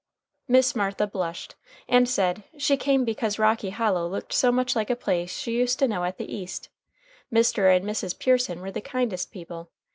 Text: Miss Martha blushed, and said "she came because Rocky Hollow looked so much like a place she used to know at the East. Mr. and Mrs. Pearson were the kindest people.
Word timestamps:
Miss 0.47 0.75
Martha 0.75 1.05
blushed, 1.05 1.53
and 1.87 2.09
said 2.09 2.43
"she 2.57 2.75
came 2.75 3.05
because 3.05 3.37
Rocky 3.37 3.69
Hollow 3.69 4.07
looked 4.09 4.33
so 4.33 4.51
much 4.51 4.75
like 4.75 4.89
a 4.89 4.95
place 4.95 5.37
she 5.37 5.55
used 5.55 5.77
to 5.77 5.87
know 5.87 6.03
at 6.05 6.17
the 6.17 6.35
East. 6.35 6.69
Mr. 7.31 7.71
and 7.77 7.85
Mrs. 7.85 8.17
Pearson 8.17 8.61
were 8.61 8.71
the 8.71 8.81
kindest 8.81 9.31
people. 9.31 9.69